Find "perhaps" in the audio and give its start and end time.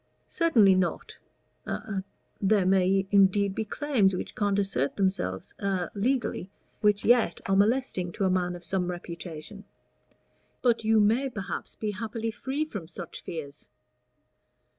11.29-11.75